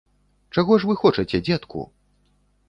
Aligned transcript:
Чаго 0.55 0.77
ж 0.83 0.89
вы 0.91 0.95
хочаце, 1.03 1.43
дзедку? 1.51 1.85